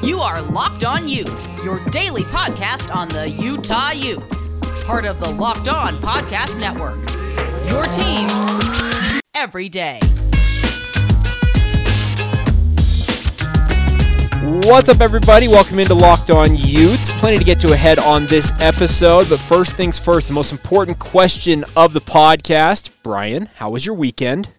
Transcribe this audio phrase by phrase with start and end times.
[0.00, 4.48] You are Locked On Utes, your daily podcast on the Utah Utes.
[4.84, 6.98] Part of the Locked On Podcast Network.
[7.68, 8.28] Your team
[9.34, 9.98] every day.
[14.68, 15.48] What's up, everybody?
[15.48, 17.10] Welcome into Locked On Utes.
[17.18, 21.00] Plenty to get to ahead on this episode, but first things first, the most important
[21.00, 22.90] question of the podcast.
[23.02, 24.54] Brian, how was your weekend?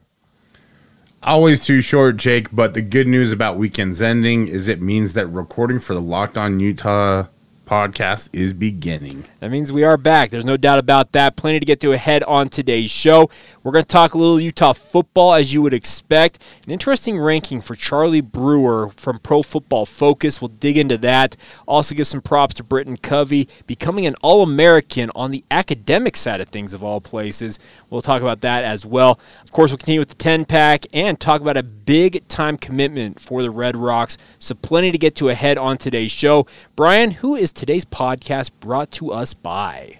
[1.22, 5.28] Always too short, Jake, but the good news about weekends ending is it means that
[5.28, 7.26] recording for the Locked On Utah
[7.70, 9.26] podcast is beginning.
[9.42, 10.32] That means we are back.
[10.32, 11.36] There's no doubt about that.
[11.36, 13.30] Plenty to get to ahead on today's show.
[13.62, 16.44] We're going to talk a little Utah football, as you would expect.
[16.66, 20.42] An interesting ranking for Charlie Brewer from Pro Football Focus.
[20.42, 21.38] We'll dig into that.
[21.68, 26.42] Also, give some props to Britton Covey, becoming an All American on the academic side
[26.42, 27.60] of things, of all places.
[27.92, 29.20] We'll talk about that as well.
[29.44, 33.20] Of course, we'll continue with the 10 pack and talk about a big time commitment
[33.20, 34.18] for the Red Rocks.
[34.40, 36.48] So, plenty to get to ahead on today's show.
[36.76, 40.00] Brian, who is today's podcast brought to us by?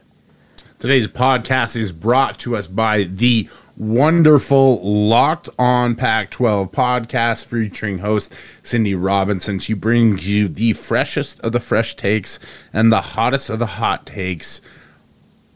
[0.80, 7.98] Today's podcast is brought to us by the wonderful Locked On Pac 12 podcast featuring
[7.98, 9.60] host Cindy Robinson.
[9.60, 12.40] She brings you the freshest of the fresh takes
[12.72, 14.62] and the hottest of the hot takes,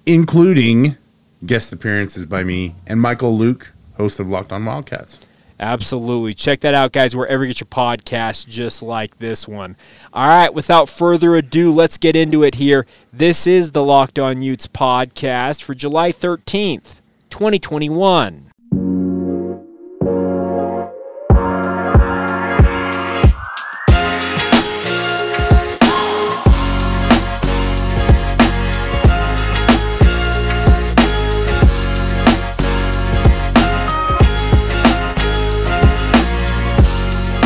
[0.06, 0.98] including
[1.46, 5.26] guest appearances by me and Michael Luke, host of Locked On Wildcats.
[5.60, 6.34] Absolutely.
[6.34, 9.76] Check that out, guys, wherever you get your podcast, just like this one.
[10.12, 12.86] All right, without further ado, let's get into it here.
[13.12, 18.53] This is the Locked On Utes podcast for July 13th, 2021.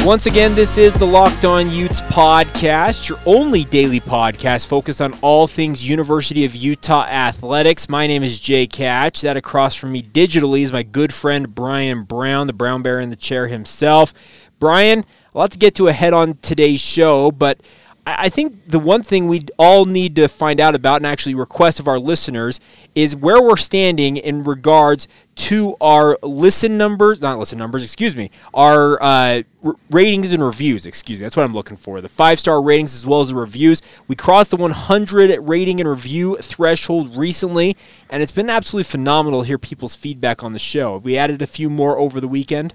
[0.08, 5.14] Once again, this is the Locked On Utes podcast, your only daily podcast focused on
[5.19, 7.89] all things University of Utah athletics.
[7.89, 9.19] My name is Jay Catch.
[9.19, 13.09] That across from me digitally is my good friend Brian Brown, the Brown Bear in
[13.09, 14.14] the chair himself.
[14.59, 15.04] Brian,
[15.36, 17.59] a lot to get to ahead on today's show, but
[18.05, 21.82] I think the one thing we all need to find out about and actually request
[21.82, 22.61] of our listeners
[22.95, 28.31] is where we're standing in regards to our listen numbers, not listen numbers, excuse me,
[28.53, 31.23] our uh, r- ratings and reviews, excuse me.
[31.23, 32.02] That's what I'm looking for.
[32.02, 33.81] The five star ratings as well as the reviews.
[34.08, 37.77] We crossed the 100 rating and review threshold recently,
[38.09, 40.97] and it's been absolutely phenomenal to hear people's feedback on the show.
[40.97, 42.73] We added a few more over the weekend.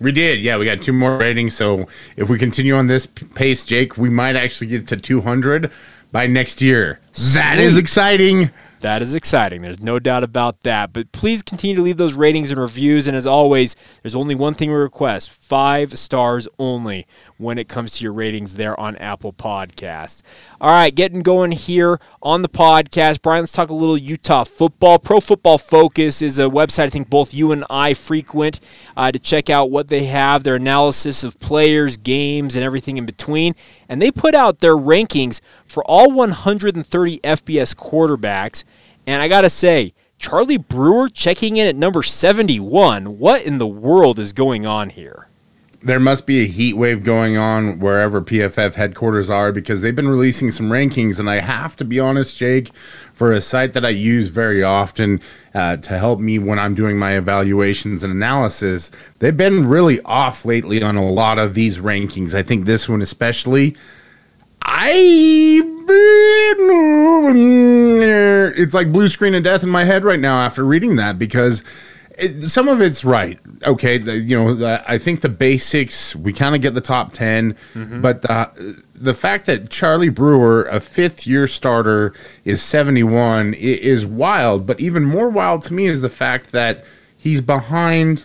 [0.00, 0.56] We did, yeah.
[0.56, 1.56] We got two more ratings.
[1.56, 1.86] So
[2.16, 5.70] if we continue on this pace, Jake, we might actually get to 200
[6.12, 7.00] by next year.
[7.34, 8.50] That is exciting.
[8.84, 9.62] That is exciting.
[9.62, 10.92] There's no doubt about that.
[10.92, 13.06] But please continue to leave those ratings and reviews.
[13.06, 17.06] And as always, there's only one thing we request five stars only
[17.38, 20.20] when it comes to your ratings there on Apple Podcasts.
[20.60, 23.22] All right, getting going here on the podcast.
[23.22, 24.98] Brian, let's talk a little Utah football.
[24.98, 28.60] Pro Football Focus is a website I think both you and I frequent
[28.98, 33.06] uh, to check out what they have, their analysis of players, games, and everything in
[33.06, 33.54] between.
[33.88, 38.64] And they put out their rankings for all 130 FBS quarterbacks.
[39.06, 43.18] And I got to say, Charlie Brewer checking in at number 71.
[43.18, 45.28] What in the world is going on here?
[45.82, 50.08] There must be a heat wave going on wherever PFF headquarters are because they've been
[50.08, 51.20] releasing some rankings.
[51.20, 52.74] And I have to be honest, Jake,
[53.12, 55.20] for a site that I use very often
[55.52, 60.46] uh, to help me when I'm doing my evaluations and analysis, they've been really off
[60.46, 62.34] lately on a lot of these rankings.
[62.34, 63.76] I think this one especially.
[64.62, 65.73] I
[68.56, 71.62] it's like blue screen of death in my head right now after reading that because
[72.16, 73.38] it, some of it's right.
[73.66, 77.12] Okay, the, you know, the, I think the basics we kind of get the top
[77.12, 78.00] 10 mm-hmm.
[78.00, 84.06] but the the fact that Charlie Brewer, a fifth year starter, is seventy one is
[84.06, 84.66] wild.
[84.66, 86.84] But even more wild to me is the fact that
[87.16, 88.24] he's behind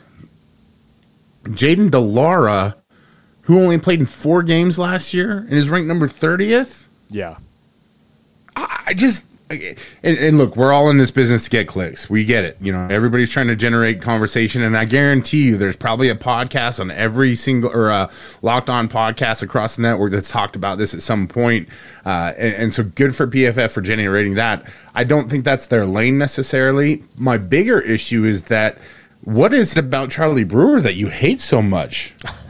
[1.44, 2.78] Jayden de Laura,
[3.42, 6.88] who only played in four games last year and is ranked number thirtieth.
[7.10, 7.38] Yeah.
[8.90, 12.10] I just and, and look, we're all in this business to get clicks.
[12.10, 12.58] We get it.
[12.60, 16.80] You know, everybody's trying to generate conversation, and I guarantee you, there's probably a podcast
[16.80, 18.10] on every single or a
[18.42, 21.70] locked on podcast across the network that's talked about this at some point.
[22.04, 24.72] Uh, and, and so, good for PFF for generating that.
[24.96, 27.04] I don't think that's their lane necessarily.
[27.16, 28.80] My bigger issue is that
[29.22, 32.16] what is it about Charlie Brewer that you hate so much?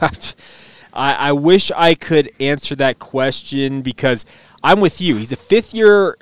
[0.92, 4.24] I, I wish I could answer that question because
[4.62, 5.16] I'm with you.
[5.16, 6.18] He's a fifth year,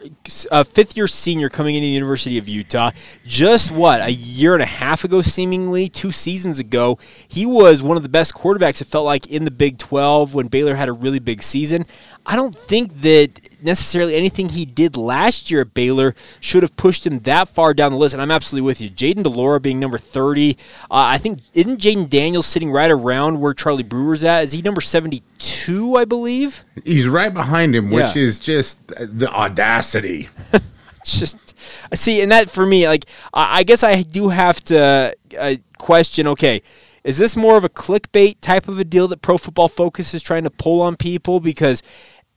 [0.53, 2.93] a fifth year senior coming into the University of Utah.
[3.27, 7.97] Just what a year and a half ago, seemingly two seasons ago, he was one
[7.97, 8.81] of the best quarterbacks.
[8.81, 11.85] It felt like in the Big 12 when Baylor had a really big season.
[12.31, 17.07] I don't think that necessarily anything he did last year at Baylor should have pushed
[17.07, 18.13] him that far down the list.
[18.13, 18.91] And I'm absolutely with you.
[18.91, 20.51] Jayden de Laura being number 30.
[20.51, 20.55] Uh,
[20.91, 24.45] I think isn't Jayden Daniels sitting right around where Charlie Brewer's at?
[24.45, 25.97] Is he number 72?
[25.97, 28.23] I believe he's right behind him, which yeah.
[28.23, 30.29] is just the audacity.
[31.07, 31.59] just
[31.95, 36.27] see, and that for me, like I guess I do have to uh, question.
[36.27, 36.61] Okay,
[37.05, 40.23] is this more of a clickbait type of a deal that Pro Football Focus is
[40.23, 41.41] trying to pull on people?
[41.41, 41.83] Because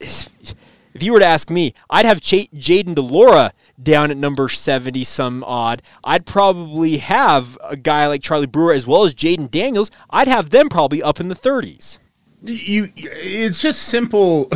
[0.02, 3.52] if you were to ask me, I'd have Ch- Jayden de Laura
[3.82, 5.82] down at number 70 some odd.
[6.04, 9.90] I'd probably have a guy like Charlie Brewer as well as Jayden Daniels.
[10.10, 11.98] I'd have them probably up in the 30s.
[12.44, 14.50] You it's just simple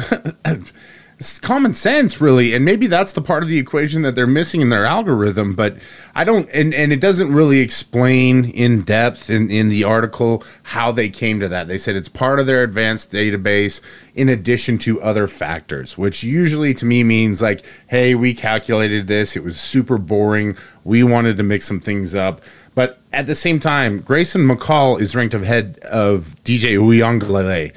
[1.19, 4.61] it's common sense really and maybe that's the part of the equation that they're missing
[4.61, 5.77] in their algorithm but
[6.15, 10.93] i don't and, and it doesn't really explain in depth in, in the article how
[10.93, 11.69] they came to that.
[11.69, 13.81] They said it's part of their advanced database
[14.15, 19.37] in addition to other factors which usually to me means like hey we calculated this
[19.37, 22.41] it was super boring we wanted to mix some things up
[22.77, 27.75] but at the same time, Grayson McCall is ranked ahead of DJ Uiagalelei.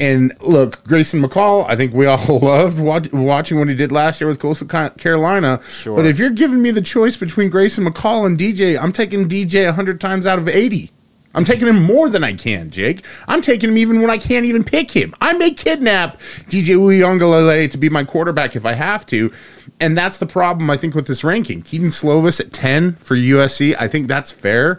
[0.00, 4.20] And look, Grayson McCall, I think we all loved watch, watching what he did last
[4.20, 5.62] year with Coastal Carolina.
[5.62, 5.94] Sure.
[5.94, 9.66] But if you're giving me the choice between Grayson McCall and DJ, I'm taking DJ
[9.66, 10.90] 100 times out of 80.
[11.34, 13.04] I'm taking him more than I can, Jake.
[13.28, 15.14] I'm taking him even when I can't even pick him.
[15.20, 16.18] I may kidnap
[16.48, 19.32] DJ Uiagalelei to be my quarterback if I have to.
[19.78, 21.62] And that's the problem, I think, with this ranking.
[21.62, 23.76] Kedon Slovis at 10 for USC.
[23.78, 24.78] I think that's fair.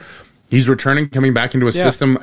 [0.49, 1.83] He's returning, coming back into a yeah.
[1.83, 2.17] system.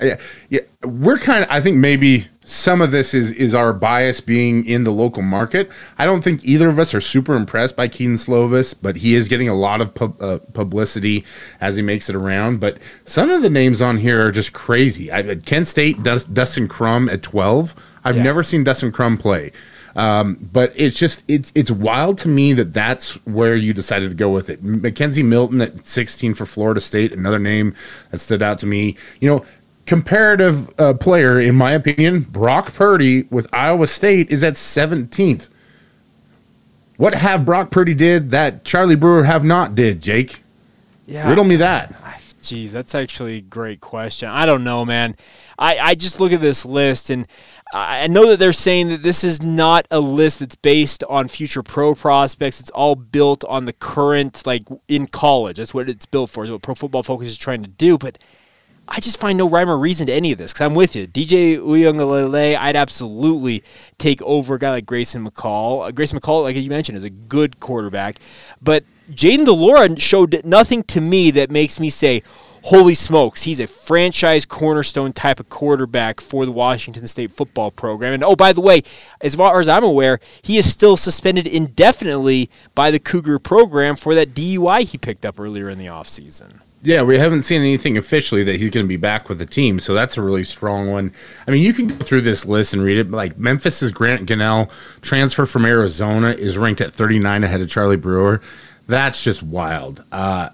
[0.51, 4.65] Yeah, we're kind of, I think maybe some of this is is our bias being
[4.65, 5.71] in the local market.
[5.99, 9.29] I don't think either of us are super impressed by Kedon Slovis, but he is
[9.29, 11.27] getting a lot of pub, uh, publicity
[11.61, 12.59] as he makes it around.
[12.59, 15.12] But some of the names on here are just crazy.
[15.12, 17.75] I, Kent State, Dustin Crum at 12.
[18.03, 18.23] I've yeah.
[18.23, 19.53] never seen Dustin Crum play.
[19.95, 24.15] Um, but it's just it's it's wild to me that that's where you decided to
[24.15, 24.65] go with it.
[24.65, 27.75] McKenzie Milton at 16 for Florida State, another name
[28.11, 28.97] that stood out to me.
[29.21, 29.45] You know,
[29.88, 35.49] comparative uh, player, in my opinion, Brock Purdy with Iowa State is at 17th.
[36.99, 40.44] What have Brock Purdy did that Charlie Brewer have not did, Jake?
[41.06, 41.26] Yeah.
[41.29, 41.94] Riddle me that.
[42.43, 44.29] Jeez, that's actually a great question.
[44.29, 45.17] I don't know, man.
[45.58, 47.26] I, I just look at this list and
[47.73, 51.62] I know that they're saying that this is not a list that's based on future
[51.62, 52.61] pro prospects.
[52.61, 55.56] It's all built on the current, like in college.
[55.56, 56.44] That's what it's built for.
[56.44, 57.99] Is what Pro Football Focus is trying to do.
[57.99, 58.19] But
[58.90, 61.06] I just find no rhyme or reason to any of this because I'm with you.
[61.06, 63.62] DJ Uiagalelei, I'd absolutely
[63.99, 65.87] take over a guy like Grayson McCall.
[65.87, 68.19] Uh, Grayson McCall, like you mentioned, is a good quarterback.
[68.62, 72.23] But Jayden de Laura showed nothing to me that makes me say,
[72.64, 78.14] holy smokes, he's a franchise cornerstone type of quarterback for the Washington State football program.
[78.14, 78.82] And oh, by the way,
[79.20, 84.14] as far as I'm aware, he is still suspended indefinitely by the Cougar program for
[84.14, 86.61] that DUI he picked up earlier in the offseason.
[86.83, 89.81] Yeah, we haven't seen anything officially that he's going to be back with the team,
[89.81, 91.13] so that's a really strong one.
[91.47, 93.11] I mean, you can go through this list and read it.
[93.11, 94.71] Like Memphis's Grant Gunnell,
[95.01, 98.41] transfer from Arizona, is ranked at 39 ahead of Charlie Brewer.
[98.87, 100.05] That's just wild.
[100.13, 100.51] Uh,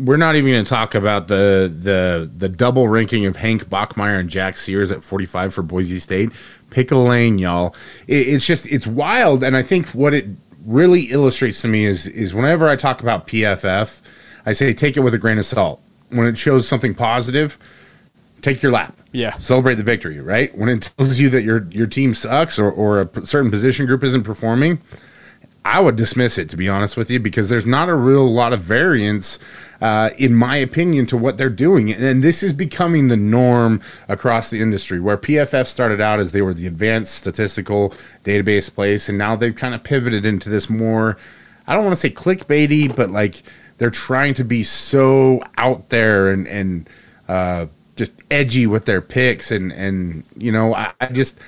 [0.00, 4.18] we're not even going to talk about the the the double ranking of Hank Bachmeier
[4.18, 6.32] and Jack Sears at 45 for Boise State.
[6.70, 7.76] Pick a lane, y'all.
[8.08, 10.26] It, it's just it's wild, and I think what it
[10.64, 14.00] really illustrates to me is is whenever I talk about PFF
[14.46, 15.82] I say take it with a grain of salt.
[16.10, 17.58] When it shows something positive,
[18.40, 18.96] take your lap.
[19.12, 19.36] Yeah.
[19.38, 20.56] Celebrate the victory, right?
[20.56, 24.04] When it tells you that your your team sucks or, or a certain position group
[24.04, 24.80] isn't performing,
[25.64, 28.52] I would dismiss it to be honest with you because there's not a real lot
[28.52, 29.40] of variance,
[29.80, 34.48] uh, in my opinion, to what they're doing, and this is becoming the norm across
[34.48, 35.00] the industry.
[35.00, 37.90] Where PFF started out as they were the advanced statistical
[38.22, 41.18] database place, and now they've kind of pivoted into this more.
[41.66, 43.42] I don't want to say clickbaity, but like
[43.78, 46.88] they're trying to be so out there and and
[47.28, 47.66] uh,
[47.96, 51.38] just edgy with their picks and and you know I, I just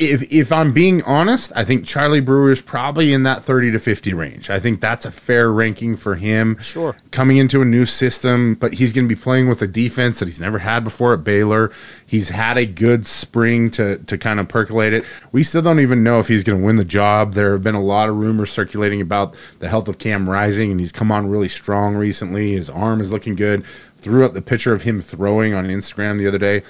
[0.00, 3.78] if if I'm being honest, I think Charlie Brewer is probably in that 30 to
[3.78, 4.48] 50 range.
[4.48, 6.56] I think that's a fair ranking for him.
[6.58, 6.96] Sure.
[7.10, 10.24] Coming into a new system, but he's going to be playing with a defense that
[10.24, 11.70] he's never had before at Baylor.
[12.06, 15.04] He's had a good spring to to kind of percolate it.
[15.32, 17.34] We still don't even know if he's going to win the job.
[17.34, 20.80] There have been a lot of rumors circulating about the health of Cam Rising, and
[20.80, 22.52] he's come on really strong recently.
[22.52, 23.66] His arm is looking good.
[23.98, 26.62] Threw up the picture of him throwing on Instagram the other day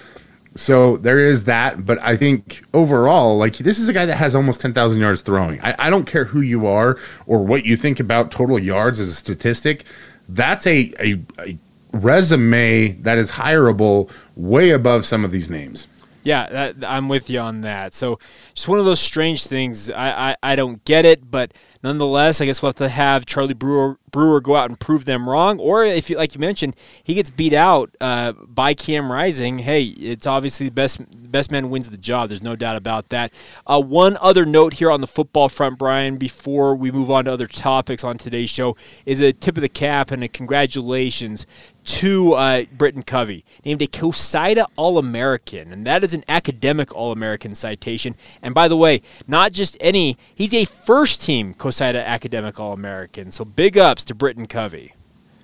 [0.57, 4.35] So there is that, but I think overall, like this is a guy that has
[4.35, 5.61] almost 10,000 yards throwing.
[5.63, 9.09] I, I don't care who you are or what you think about total yards as
[9.09, 9.85] a statistic.
[10.29, 11.59] That's a, a, a
[11.93, 15.87] resume that is hireable way above some of these names.
[16.23, 17.95] Yeah, that, I'm with you on that.
[17.95, 18.19] So,
[18.53, 19.91] just one of those strange things.
[19.91, 23.55] I, I, I don't get it, but nonetheless, I guess we'll have to have Charlie
[23.55, 27.15] Brewer Brewer go out and prove them wrong, or if you like you mentioned, he
[27.15, 29.61] gets beat out uh, by Cam Rising.
[29.61, 31.01] Hey, it's obviously the best
[31.31, 32.29] best man wins the job.
[32.29, 33.33] There's no doubt about that.
[33.67, 37.33] Uh, one other note here on the football front, Brian, before we move on to
[37.33, 38.77] other topics on today's show,
[39.07, 41.47] is a tip of the cap and a congratulations
[41.85, 47.11] to uh, Britton Covey, named a COSIDA All American, and that is an academic All
[47.11, 48.15] American citation.
[48.43, 53.33] And by the way, not just any, he's a first team COSIDA academic All American.
[53.33, 54.95] So big ups to Britton Covey.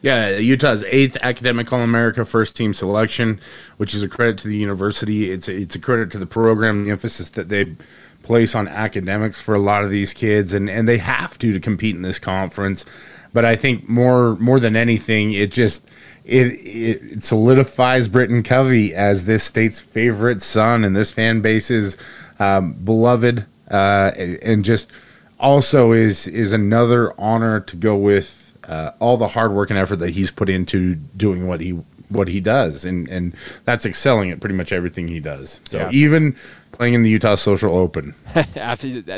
[0.02, 3.40] Yeah, Utah's eighth academic All America first team selection,
[3.76, 5.30] which is a credit to the university.
[5.30, 7.76] It's a, it's a credit to the program, the emphasis that they
[8.22, 11.60] place on academics for a lot of these kids, and, and they have to to
[11.60, 12.84] compete in this conference.
[13.32, 15.84] But I think more more than anything, it just
[16.24, 21.96] it, it solidifies Britton Covey as this state's favorite son and this fan base's
[22.38, 24.90] um, beloved, uh, and just
[25.38, 29.96] also is is another honor to go with uh, all the hard work and effort
[29.96, 34.40] that he's put into doing what he what he does, and and that's excelling at
[34.40, 35.60] pretty much everything he does.
[35.66, 35.90] So yeah.
[35.92, 36.36] even
[36.76, 38.14] playing in the Utah Social Open.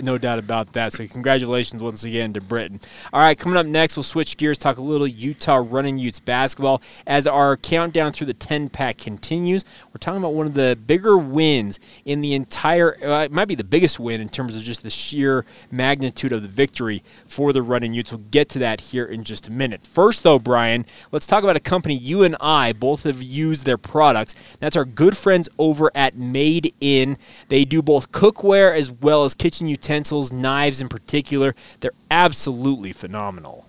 [0.03, 0.93] no doubt about that.
[0.93, 2.81] So congratulations once again to Britton.
[3.13, 6.81] All right, coming up next, we'll switch gears, talk a little Utah Running Utes basketball
[7.07, 9.65] as our countdown through the 10 pack continues.
[9.89, 12.97] We're talking about one of the bigger wins in the entire.
[13.05, 16.43] Uh, it might be the biggest win in terms of just the sheer magnitude of
[16.43, 18.13] the victory for the Running Utes.
[18.13, 19.85] We'll get to that here in just a minute.
[19.85, 23.79] First, though, Brian, let's talk about a company you and I both have used their
[23.79, 24.37] products.
[24.61, 27.19] That's our good friends over at Made In.
[27.49, 31.55] They do both cookware as well as kitchen utensils, knives in particular.
[31.81, 33.65] They're absolutely phenomenal.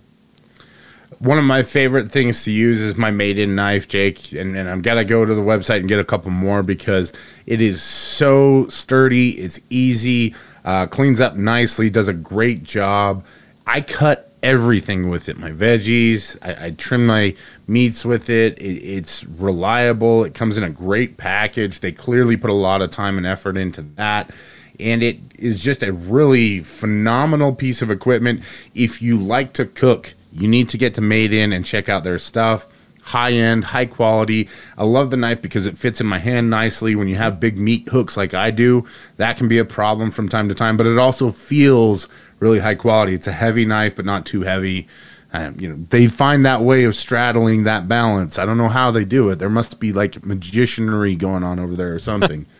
[1.19, 4.31] One of my favorite things to use is my made in knife, Jake.
[4.33, 7.11] And, and got to go to the website and get a couple more because
[7.45, 9.31] it is so sturdy.
[9.31, 13.25] It's easy, uh, cleans up nicely, does a great job.
[13.65, 15.37] I cut everything with it.
[15.37, 17.35] My veggies I, I, trim my
[17.67, 18.57] meats with it.
[18.59, 18.63] it.
[18.63, 20.23] it's reliable.
[20.23, 21.79] It comes in a great package.
[21.79, 24.31] They clearly put a lot of time and effort into that.
[24.79, 28.43] And it is just a really phenomenal piece of equipment.
[28.73, 32.03] If you like to cook you need to get to made in and check out
[32.03, 32.67] their stuff.
[33.01, 34.49] High end high quality.
[34.77, 36.95] I love the knife because it fits in my hand nicely.
[36.95, 38.85] When you have big meat hooks like i do
[39.17, 42.07] that can be a problem from time to time but it also feels
[42.39, 43.13] really high quality.
[43.13, 44.87] It's a heavy knife, but not too heavy.
[45.31, 48.39] Um, you know, they find that way of straddling that balance.
[48.39, 49.37] I don't know how they do it.
[49.37, 52.45] There must be like magicianry going on over there or something.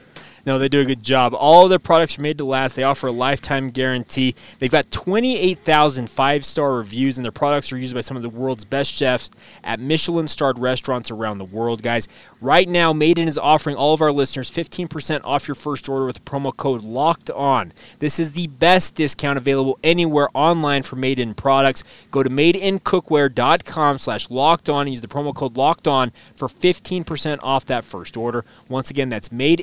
[0.49, 1.35] No, they do a good job.
[1.35, 2.75] All of their products are made to last.
[2.75, 4.33] They offer a lifetime guarantee.
[4.57, 8.29] They've got 28,000 five star reviews, and their products are used by some of the
[8.29, 9.29] world's best chefs
[9.63, 12.07] at Michelin starred restaurants around the world, guys.
[12.41, 16.07] Right now, Made In is offering all of our listeners 15% off your first order
[16.07, 17.71] with the promo code LOCKED ON.
[17.99, 21.83] This is the best discount available anywhere online for Made In products.
[22.09, 27.37] Go to madeincookware.com slash locked on and use the promo code LOCKED ON for 15%
[27.43, 28.43] off that first order.
[28.67, 29.59] Once again, that's Made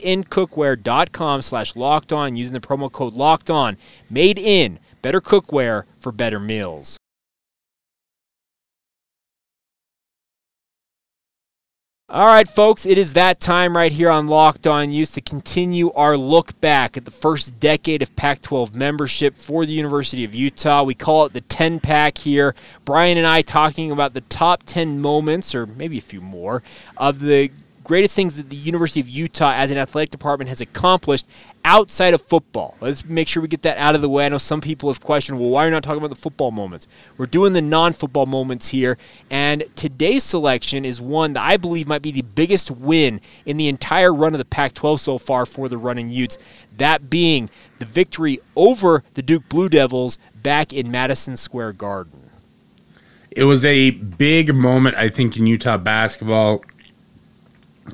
[0.77, 3.77] Cookware.com slash locked on using the promo code locked on.
[4.11, 6.99] Made in better cookware for better meals.
[12.09, 15.91] All right, folks, it is that time right here on Locked On Utes to continue
[15.91, 20.33] our look back at the first decade of Pac 12 membership for the University of
[20.33, 20.85] Utah.
[20.85, 22.55] We call it the 10 pack here.
[22.85, 26.63] Brian and I talking about the top 10 moments, or maybe a few more,
[26.97, 27.51] of the
[27.87, 31.25] greatest things that the University of Utah as an athletic department has accomplished
[31.65, 32.77] outside of football.
[32.81, 34.27] Let's make sure we get that out of the way.
[34.27, 36.51] I know some people have questioned, well, why are you not talking about the football
[36.51, 36.89] moments?
[37.17, 38.99] We're doing the non football moments here,
[39.31, 43.69] and today's selection is one that I believe might be the biggest win in the
[43.69, 46.39] entire run of the Pac 12 so far for the running Utes.
[46.79, 52.31] That being the victory over the Duke Blue Devils back in Madison Square Garden.
[53.31, 56.65] It was a big moment, I think, in Utah basketball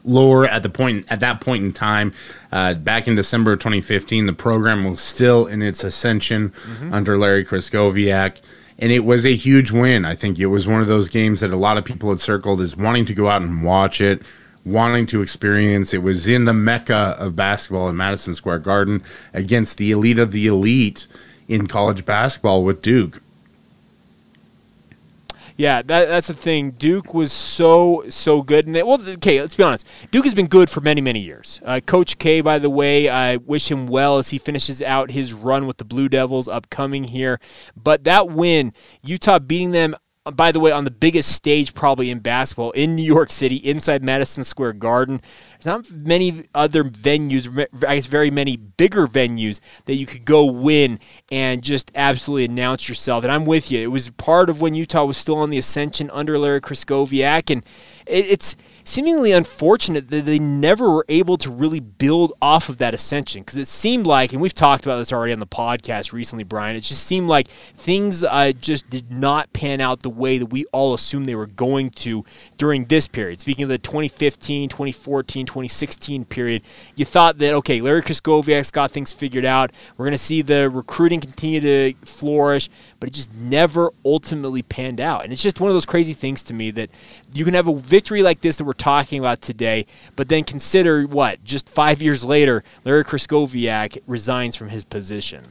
[0.05, 2.13] lower at the point at that point in time
[2.51, 6.93] uh, back in december of 2015 the program was still in its ascension mm-hmm.
[6.93, 8.41] under larry Krystkowiak
[8.79, 10.05] and it was a huge win.
[10.05, 12.61] I think it was one of those games that a lot of people had circled
[12.61, 14.23] as wanting to go out and watch it
[14.65, 15.93] wanting to experience.
[15.93, 20.33] It was in the mecca of basketball in madison square garden against the elite of
[20.33, 21.07] the elite
[21.49, 23.21] in college basketball with duke
[25.63, 26.73] Yeah, that, that's the thing.
[26.73, 29.87] Duke was so so good, and they, well, okay, let's be honest.
[30.11, 31.61] Duke has been good for many many years.
[31.65, 35.33] Uh, Coach K, by the way, I wish him well as he finishes out his
[35.33, 37.39] run with the Blue Devils upcoming here.
[37.77, 38.73] But that win,
[39.05, 39.95] Utah beating them
[40.35, 44.05] by the way, on the biggest stage probably in basketball in New York City, inside
[44.05, 45.21] Madison Square Garden.
[45.63, 50.45] There's not many other venues, I guess very many bigger venues that you could go
[50.45, 50.99] win
[51.31, 53.23] and just absolutely announce yourself.
[53.23, 53.81] And I'm with you.
[53.81, 57.65] It was part of when Utah was still on the ascension under Larry Krystkowiak, and
[58.07, 63.43] it's seemingly unfortunate that they never were able to really build off of that ascension
[63.43, 66.75] because it seemed like, and we've talked about this already on the podcast recently, Brian,
[66.75, 70.65] it just seemed like things uh, just did not pan out the way that we
[70.73, 72.25] all assumed they were going to
[72.57, 73.39] during this period.
[73.39, 76.63] Speaking of the 2015, 2014, 2016 period,
[76.97, 79.71] you thought that, okay, Larry Krystkowiak's got things figured out.
[79.97, 85.01] We're going to see the recruiting continue to flourish, but it just never ultimately panned
[85.01, 85.25] out.
[85.25, 86.91] And it's just one of those crazy things to me that
[87.35, 89.85] you can have a victory like this that we're talking about today,
[90.17, 91.45] but then consider what?
[91.45, 95.45] Just five years later, Larry Krystkowiak resigns from his position.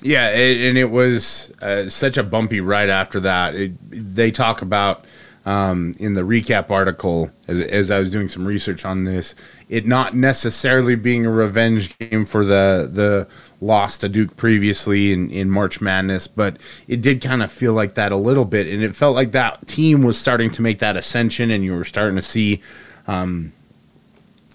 [0.00, 3.56] Yeah, it, and it was uh, such a bumpy ride after that.
[3.56, 5.04] It, they talk about
[5.48, 9.34] um, in the recap article, as, as I was doing some research on this,
[9.70, 13.26] it not necessarily being a revenge game for the the
[13.58, 17.94] loss to Duke previously in, in March Madness, but it did kind of feel like
[17.94, 20.98] that a little bit, and it felt like that team was starting to make that
[20.98, 22.60] ascension, and you were starting to see
[23.06, 23.50] um,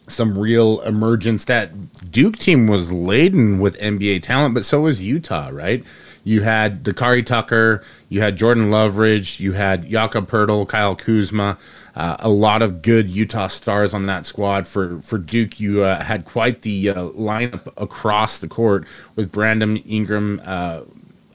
[0.08, 1.46] some real emergence.
[1.46, 5.84] That Duke team was laden with NBA talent, but so was Utah, right?
[6.24, 11.58] You had Dakarai Tucker, you had Jordan Loveridge, you had Jakob Poeltl, Kyle Kuzma.
[11.96, 14.66] Uh, a lot of good Utah stars on that squad.
[14.66, 19.78] For for Duke, you uh, had quite the uh, lineup across the court with Brandon
[19.78, 20.42] Ingram.
[20.44, 20.82] Uh,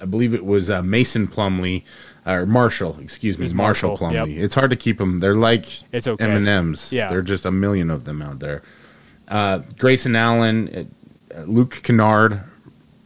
[0.01, 1.85] I believe it was uh, Mason Plumlee
[2.27, 2.99] or Marshall.
[2.99, 4.35] Excuse me, Marshall, Marshall Plumlee.
[4.35, 4.45] Yep.
[4.45, 5.21] It's hard to keep them.
[5.21, 6.25] They're like it's okay.
[6.25, 6.93] M and M's.
[6.93, 8.63] Yeah, they're just a million of them out there.
[9.29, 10.93] Uh, Grayson Allen,
[11.45, 12.43] Luke Kennard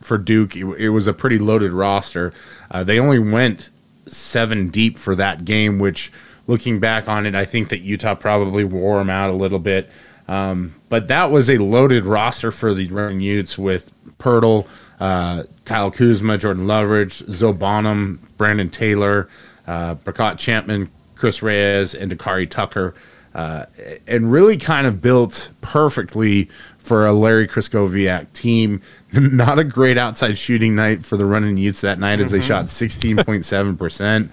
[0.03, 0.57] for Duke.
[0.57, 2.33] It, it, was a pretty loaded roster.
[2.73, 3.71] they only went
[4.07, 6.13] seven deep for that game, which
[6.47, 9.91] looking back on it, I think that Utah probably wore them out a little bit.
[10.29, 14.67] Um, but that was a loaded roster for the Running Utes with Poeltl,
[15.01, 19.29] uh, Kyle Kuzma, Jordan Loveridge, Zoe Bonham, Brandon Taylor,
[19.67, 22.95] uh, Brekkott Chapman, Chris Reyes, and Dakarai Tucker.
[23.35, 23.65] Uh,
[24.07, 28.83] and really kind of built perfectly for a Larry Krystkowiak team.
[29.13, 32.47] Not a great outside shooting night for the Running Utes that night as they mm-hmm.
[32.47, 34.31] shot 16.7%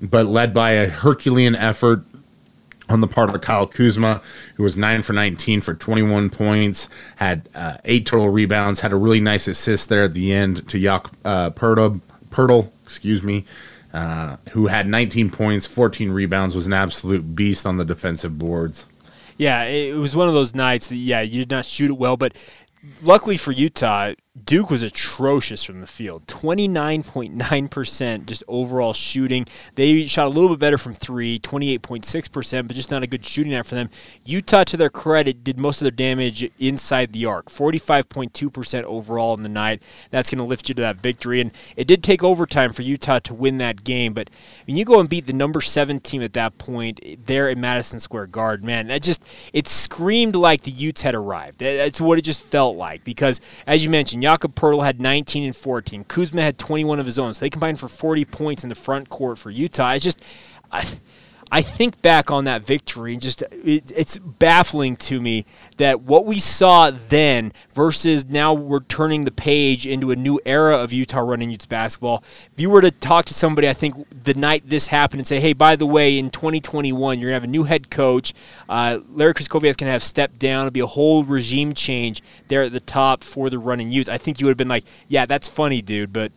[0.00, 2.04] but led by a Herculean effort
[2.88, 4.20] on the part of Kyle Kuzma,
[4.56, 8.96] who was 9 for 19 for 21 points, had uh, eight total rebounds, had a
[8.96, 11.50] really nice assist there at the end to Yak uh,
[12.84, 13.44] excuse me,
[13.92, 18.86] uh, who had 19 points, 14 rebounds, was an absolute beast on the defensive boards.
[19.36, 22.16] Yeah, it was one of those nights that, yeah, you did not shoot it well,
[22.16, 22.36] but
[23.02, 24.12] luckily for Utah,
[24.44, 26.26] Duke was atrocious from the field.
[26.26, 29.46] 29.9% just overall shooting.
[29.74, 33.52] They shot a little bit better from three, 28.6%, but just not a good shooting
[33.52, 33.90] night for them.
[34.24, 37.46] Utah, to their credit, did most of their damage inside the arc.
[37.46, 39.82] 45.2% overall in the night.
[40.10, 41.40] That's going to lift you to that victory.
[41.40, 44.12] And it did take overtime for Utah to win that game.
[44.12, 44.30] But
[44.66, 48.00] when you go and beat the number seven team at that point there in Madison
[48.00, 49.22] Square Garden, man, that just,
[49.52, 51.58] it screamed like the Utes had arrived.
[51.58, 53.04] That's what it just felt like.
[53.04, 56.04] Because, as you mentioned, Jakob Poeltl had 19 and 14.
[56.04, 57.34] Kuzma had 21 of his own.
[57.34, 59.90] So they combined for 40 points in the front court for Utah.
[59.90, 60.24] It's just.
[60.70, 60.84] I,
[61.52, 65.44] I think back on that victory and just it, it's baffling to me
[65.78, 70.76] that what we saw then versus now we're turning the page into a new era
[70.76, 72.22] of Utah running Utes basketball.
[72.52, 75.40] If you were to talk to somebody, I think the night this happened and say,
[75.40, 78.32] hey, by the way, in 2021, you're going to have a new head coach.
[78.68, 80.66] Uh, Larry Krystkowiak is going to have stepped down.
[80.66, 84.08] It'll be a whole regime change there at the top for the running Utes.
[84.08, 86.30] I think you would have been like, yeah, that's funny, dude, but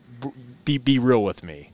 [0.65, 1.72] be, be real with me.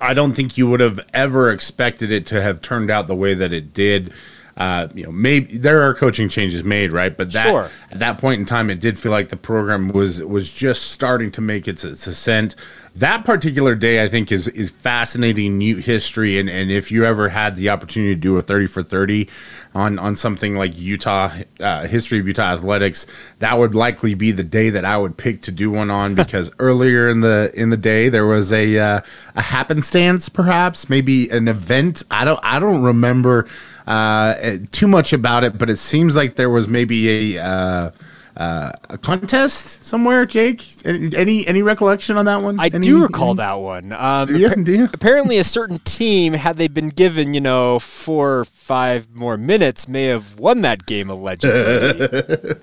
[0.00, 3.34] I don't think you would have ever expected it to have turned out the way
[3.34, 4.12] that it did.
[4.56, 7.16] Uh, you know, maybe there are coaching changes made, right?
[7.16, 7.70] But that sure.
[7.90, 11.30] at that point in time, it did feel like the program was was just starting
[11.32, 12.54] to make its, its ascent
[12.96, 17.28] that particular day I think is is fascinating new history and, and if you ever
[17.28, 19.28] had the opportunity to do a 30 for 30
[19.74, 23.06] on on something like Utah uh, history of Utah athletics
[23.40, 26.52] that would likely be the day that I would pick to do one on because
[26.60, 29.00] earlier in the in the day there was a uh,
[29.34, 33.48] a happenstance perhaps maybe an event I don't I don't remember
[33.86, 34.34] uh,
[34.72, 37.90] too much about it but it seems like there was maybe a uh,
[38.36, 40.64] uh, a contest somewhere, Jake?
[40.84, 42.58] Any any recollection on that one?
[42.58, 43.36] I any, do recall any?
[43.36, 43.92] that one.
[43.92, 44.64] Um, Do you?
[44.64, 44.88] Do you?
[44.92, 49.88] Apparently, a certain team, had they been given, you know, four or five more minutes,
[49.88, 52.56] may have won that game allegedly.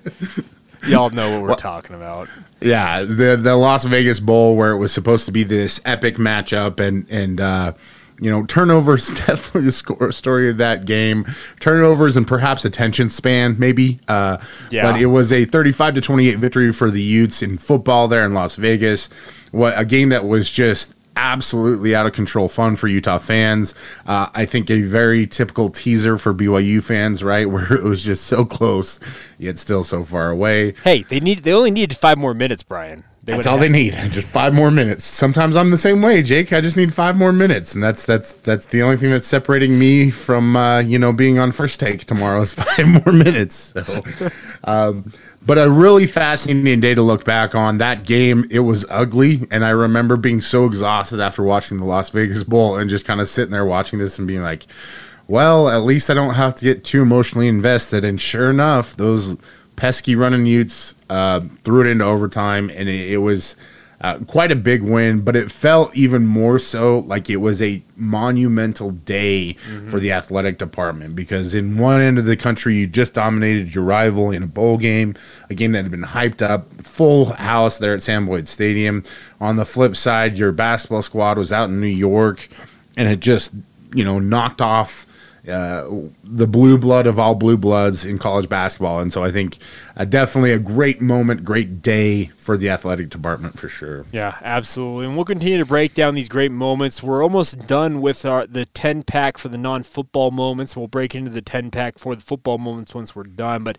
[0.88, 2.28] Y'all know what we're talking about.
[2.60, 6.80] Yeah, the the Las Vegas Bowl where it was supposed to be this epic matchup
[6.80, 7.72] and and uh,
[8.22, 11.26] you know turnovers definitely the score, story of that game.
[11.60, 14.00] Turnovers and perhaps attention span maybe.
[14.08, 14.38] Uh,
[14.70, 14.90] Yeah.
[14.90, 18.32] But it was a 35 to 28 victory for the Utes in football there in
[18.32, 19.08] Las Vegas.
[19.50, 23.74] What a game that was just absolutely out of control fun for Utah fans.
[24.06, 28.24] Uh, I think a very typical teaser for BYU fans, right, where it was just
[28.24, 29.00] so close
[29.38, 30.74] yet still so far away.
[30.84, 33.04] Hey, they need they only needed five more minutes, Brian.
[33.24, 33.92] They That's all had- they need.
[34.10, 35.04] Just five more minutes.
[35.04, 36.52] Sometimes I'm the same way, Jake.
[36.52, 39.78] I just need five more minutes, and that's that's that's the only thing that's separating
[39.78, 43.72] me from uh, you know being on first take tomorrow is five more minutes.
[43.74, 44.02] So,
[44.64, 45.12] um,
[45.46, 48.44] but a really fascinating day to look back on that game.
[48.50, 52.76] It was ugly, and I remember being so exhausted after watching the Las Vegas Bowl
[52.76, 54.66] and just kind of sitting there watching this and being like,
[55.28, 59.36] "Well, at least I don't have to get too emotionally invested." And sure enough, those
[59.76, 63.56] pesky running Utes uh, threw it into overtime, and it, it was
[64.00, 65.20] uh, quite a big win.
[65.20, 69.54] But it felt even more so like it was a monumental day
[69.88, 73.84] for the athletic department because in one end of the country, you just dominated your
[73.84, 75.14] rival in a bowl game,
[75.48, 79.02] a game that had been hyped up, full house there at Sam Boyd Stadium.
[79.40, 82.48] On the flip side, your basketball squad was out in New York,
[82.96, 83.52] and it just
[83.94, 85.06] you know knocked off
[85.48, 85.88] uh,
[86.22, 89.00] the blue blood of all blue bloods in college basketball.
[89.00, 89.58] And so I think
[89.96, 94.04] uh, definitely a great moment, great day for the athletic department for sure.
[94.12, 95.06] Yeah, absolutely.
[95.06, 97.02] And we'll continue to break down these great moments.
[97.02, 100.76] We're almost done with our the 10 pack for the non-football moments.
[100.76, 103.78] We'll break into the 10 pack for the football moments once we're done, but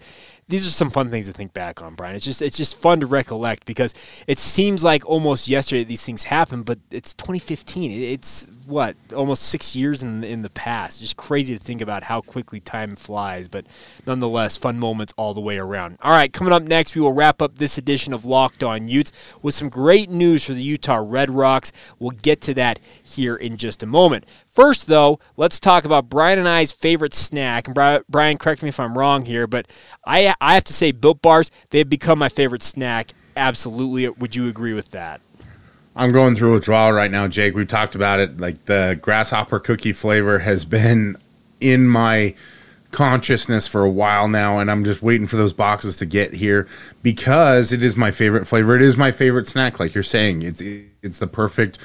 [0.53, 2.15] these are some fun things to think back on, Brian.
[2.15, 3.95] It's just it's just fun to recollect because
[4.27, 7.89] it seems like almost yesterday these things happened, but it's 2015.
[7.89, 11.01] It's what almost six years in in the past.
[11.01, 13.65] Just crazy to think about how quickly time flies, but
[14.05, 15.97] nonetheless, fun moments all the way around.
[16.03, 19.11] All right, coming up next, we will wrap up this edition of Locked On Utes
[19.41, 21.71] with some great news for the Utah Red Rocks.
[21.97, 24.27] We'll get to that here in just a moment.
[24.53, 27.67] First, though, let's talk about Brian and I's favorite snack.
[27.67, 29.65] And Brian, correct me if I'm wrong here, but
[30.05, 33.13] I I have to say, Built Bars they've become my favorite snack.
[33.35, 35.21] Absolutely, would you agree with that?
[35.95, 37.55] I'm going through withdrawal right now, Jake.
[37.55, 38.39] We've talked about it.
[38.39, 41.17] Like the grasshopper cookie flavor has been
[41.59, 42.35] in my
[42.91, 46.67] consciousness for a while now, and I'm just waiting for those boxes to get here
[47.01, 48.75] because it is my favorite flavor.
[48.75, 50.43] It is my favorite snack, like you're saying.
[50.43, 50.61] It's
[51.01, 51.79] it's the perfect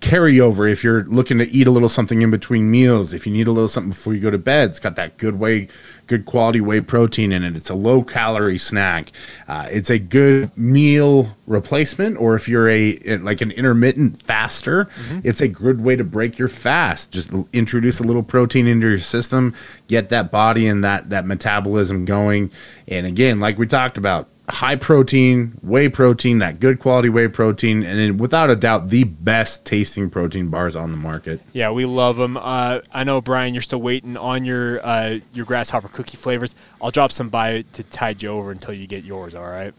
[0.00, 3.12] carryover if you're looking to eat a little something in between meals.
[3.12, 5.38] If you need a little something before you go to bed, it's got that good
[5.38, 5.68] way,
[6.06, 7.56] good quality whey protein in it.
[7.56, 9.10] It's a low calorie snack.
[9.48, 14.88] Uh, it's a good meal replacement, or if you're a like an intermittent faster,
[15.24, 17.10] it's a good way to break your fast.
[17.10, 19.54] Just introduce a little protein into your system,
[19.88, 22.52] get that body and that that metabolism going.
[22.86, 27.82] And again, like we talked about, high protein, whey protein, that good quality whey protein,
[27.82, 31.40] and then without a doubt, the best tasting protein bars on the market.
[31.52, 32.36] Yeah, we love them.
[32.36, 36.54] Uh, I know, Brian, you're still waiting on your uh, your grasshopper cookie flavors.
[36.80, 39.34] I'll drop some by to tide you over until you get yours.
[39.34, 39.74] All right.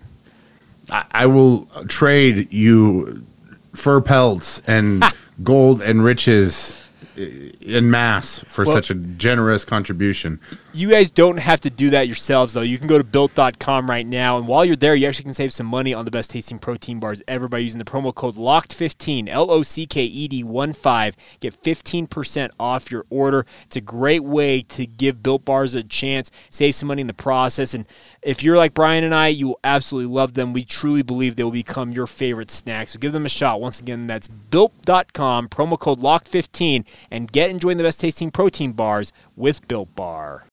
[0.91, 3.25] I, I will trade you
[3.73, 5.03] fur pelts and
[5.43, 6.79] gold and riches
[7.19, 10.39] in mass for Well- such a generous contribution.
[10.71, 12.62] You guys don't have to do that yourselves, though.
[12.62, 15.51] You can go to built.com right now, and while you're there, you actually can save
[15.51, 19.27] some money on the best tasting protein bars ever by using the promo code LOCKED15,
[19.27, 21.15] L O C K E D 1 5.
[21.39, 23.45] Get 15% off your order.
[23.63, 27.13] It's a great way to give Built Bars a chance, save some money in the
[27.13, 27.73] process.
[27.73, 27.86] And
[28.21, 30.53] if you're like Brian and I, you will absolutely love them.
[30.53, 32.89] We truly believe they will become your favorite snack.
[32.89, 33.60] So give them a shot.
[33.60, 39.12] Once again, that's built.com, promo code LOCKED15, and get enjoying the best tasting protein bars
[39.36, 40.45] with Built Bar.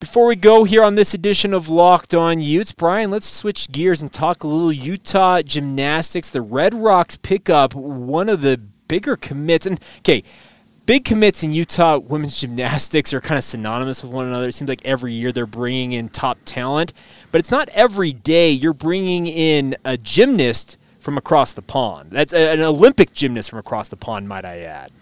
[0.00, 4.00] Before we go here on this edition of Locked On Utes, Brian, let's switch gears
[4.00, 6.30] and talk a little Utah gymnastics.
[6.30, 9.66] The Red Rocks pick up one of the bigger commits.
[9.66, 10.22] And, okay,
[10.86, 14.48] big commits in Utah women's gymnastics are kind of synonymous with one another.
[14.48, 16.92] It seems like every year they're bringing in top talent,
[17.30, 22.10] but it's not every day you're bringing in a gymnast from across the pond.
[22.10, 24.92] That's an Olympic gymnast from across the pond, might I add.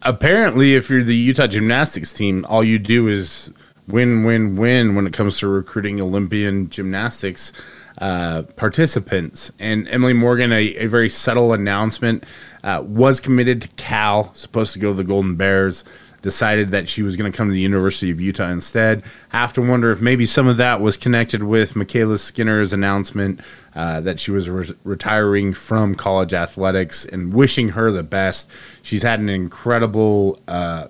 [0.00, 3.52] Apparently, if you're the Utah gymnastics team, all you do is
[3.86, 7.52] win, win, win when it comes to recruiting Olympian gymnastics
[7.98, 9.52] uh, participants.
[9.58, 12.24] And Emily Morgan, a, a very subtle announcement,
[12.64, 15.84] uh, was committed to Cal, supposed to go to the Golden Bears.
[16.20, 19.04] Decided that she was going to come to the University of Utah instead.
[19.32, 23.40] I Have to wonder if maybe some of that was connected with MyKayla Skinner's announcement
[23.74, 28.50] uh, that she was re- retiring from college athletics and wishing her the best.
[28.82, 30.88] She's had an incredible uh,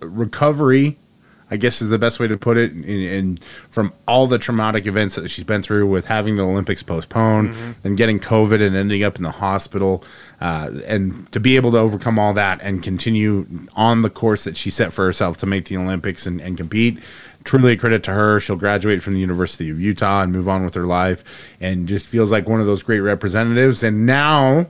[0.00, 0.96] recovery
[1.50, 2.72] I guess is the best way to put it.
[2.72, 7.50] And, from all the traumatic events that she's been through with having the Olympics postponed
[7.50, 7.86] mm-hmm.
[7.86, 10.04] and getting COVID and ending up in the hospital,
[10.40, 14.56] uh, and to be able to overcome all that and continue on the course that
[14.56, 16.98] she set for herself to make the Olympics and, and compete.
[17.44, 18.40] Truly a credit to her.
[18.40, 22.04] She'll graduate from the University of Utah and move on with her life, and just
[22.04, 23.82] feels like one of those great representatives.
[23.82, 24.66] And now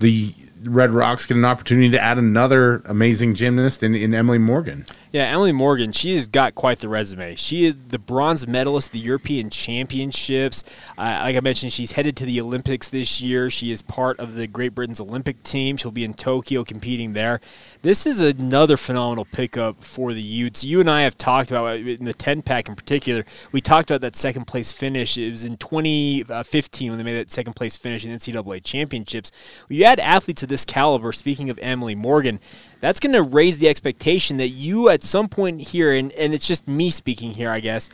[0.00, 4.84] the Red Rocks get an opportunity to add another amazing gymnast in, in Emily Morgan.
[5.10, 7.34] Yeah, Emily Morgan, she has got quite the resume.
[7.34, 10.62] She is the bronze medalist the European Championships.
[10.98, 13.48] Uh, like I mentioned, she's headed to the Olympics this year.
[13.48, 15.78] She is part of the Great Britain's Olympic team.
[15.78, 17.40] She'll be in Tokyo competing there.
[17.80, 20.62] This is another phenomenal pickup for the Utes.
[20.62, 23.24] You and I have talked about in the 10 pack in particular.
[23.50, 25.16] We talked about that second place finish.
[25.16, 29.32] It was in 2015 when they made that second place finish in NCAA championships.
[29.70, 31.12] You add athletes of this caliber.
[31.12, 32.40] Speaking of Emily Morgan,
[32.80, 36.46] that's going to raise the expectation that you at some point here, and, and it's
[36.46, 37.90] just me speaking here, I guess.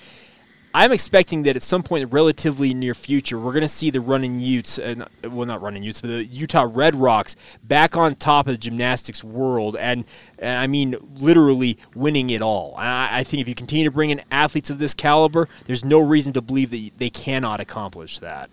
[0.76, 4.40] I'm expecting that at some point, relatively near future, we're going to see the running
[4.40, 8.54] Utes, uh, well, not running Utes, but the Utah Red Rocks back on top of
[8.54, 10.04] the gymnastics world, and,
[10.40, 12.74] and I mean literally winning it all.
[12.76, 16.00] I, I, think if you continue to bring in athletes of this caliber, there's no
[16.00, 18.50] reason to believe that they cannot accomplish that.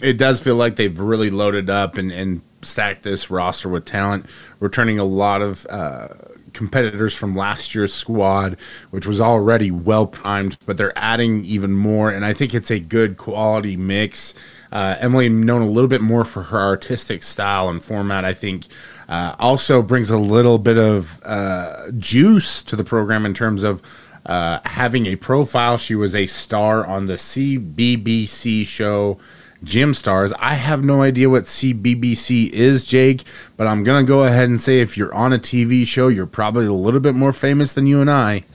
[0.00, 4.26] It does feel like they've really loaded up and, and stacked this roster with talent,
[4.60, 6.08] returning a lot of uh,
[6.54, 8.56] competitors from last year's squad,
[8.90, 12.80] which was already well primed, but they're adding even more, and I think it's a
[12.80, 14.34] good quality mix.
[14.72, 18.66] Uh, Emily, known a little bit more for her artistic style and format, I think.
[19.08, 23.82] Uh, also brings a little bit of uh, juice to the program in terms of
[24.26, 25.76] uh, having a profile.
[25.76, 29.18] She was a star on the CBBC show
[29.64, 30.32] Gym Stars.
[30.38, 33.24] I have no idea what CBBC is, Jake,
[33.56, 36.26] but I'm going to go ahead and say if you're on a TV show, you're
[36.26, 38.44] probably a little bit more famous than you and I.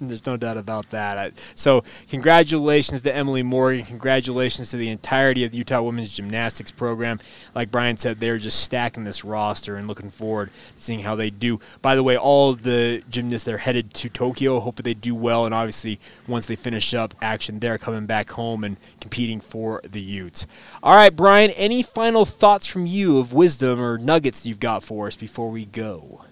[0.00, 1.38] There's no doubt about that.
[1.54, 3.84] So, congratulations to Emily Morgan.
[3.84, 7.18] Congratulations to the entirety of the Utah women's gymnastics program.
[7.54, 11.30] Like Brian said, they're just stacking this roster and looking forward to seeing how they
[11.30, 11.60] do.
[11.82, 15.44] By the way, all the gymnasts that are headed to Tokyo, hope they do well.
[15.44, 20.00] And obviously, once they finish up action, they're coming back home and competing for the
[20.00, 20.46] Utes.
[20.82, 25.06] All right, Brian, any final thoughts from you of wisdom or nuggets you've got for
[25.06, 26.24] us before we go?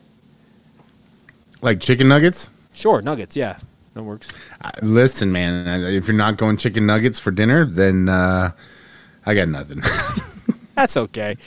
[1.62, 2.50] Like chicken nuggets?
[2.76, 3.34] Sure, nuggets.
[3.34, 3.58] Yeah,
[3.94, 4.30] that works.
[4.60, 8.52] Uh, listen, man, if you're not going chicken nuggets for dinner, then uh,
[9.24, 9.82] I got nothing.
[10.74, 11.38] That's okay.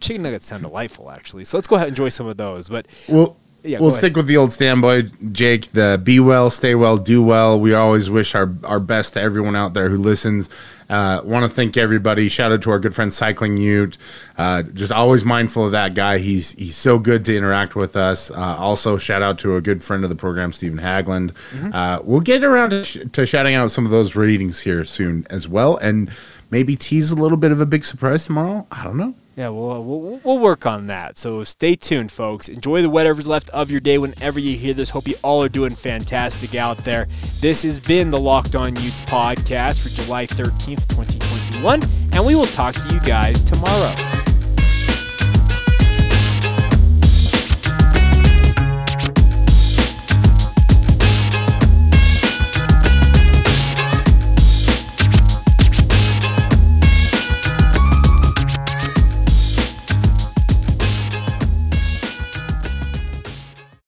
[0.00, 1.44] Chicken nuggets sound delightful, actually.
[1.44, 2.70] So let's go ahead and enjoy some of those.
[2.70, 5.72] But well, yeah, we'll stick with the old standby, Jake.
[5.72, 7.60] The be well, stay well, do well.
[7.60, 10.48] We always wish our our best to everyone out there who listens.
[10.88, 12.28] Uh, Want to thank everybody.
[12.28, 13.96] Shout out to our good friend Cycling Ute.
[14.36, 16.18] Uh, just always mindful of that guy.
[16.18, 18.30] He's he's so good to interact with us.
[18.30, 21.32] Uh, also, shout out to a good friend of the program, Stephen Hagland.
[21.52, 21.72] Mm-hmm.
[21.72, 25.26] Uh, we'll get around to, sh- to shouting out some of those readings here soon
[25.30, 26.10] as well, and
[26.50, 28.66] maybe tease a little bit of a big surprise tomorrow.
[28.70, 29.14] I don't know.
[29.36, 31.16] Yeah, we'll, we'll, we'll work on that.
[31.16, 32.48] So stay tuned, folks.
[32.48, 34.90] Enjoy the whatever's left of your day whenever you hear this.
[34.90, 37.08] Hope you all are doing fantastic out there.
[37.40, 41.82] This has been the Locked On Utes podcast for July 13th, 2021,
[42.12, 43.94] and we will talk to you guys tomorrow.